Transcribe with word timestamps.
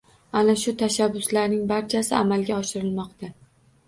Ana 0.39 0.53
shu 0.59 0.71
tashabbuslarning 0.77 1.67
barchasi 1.71 2.15
amalga 2.21 2.57
oshirilmoqda 2.63 3.31